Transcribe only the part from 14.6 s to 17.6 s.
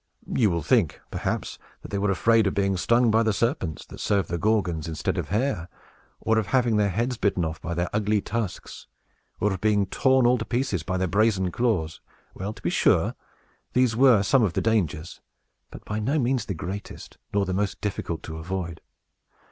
dangers, but by no means the greatest, nor the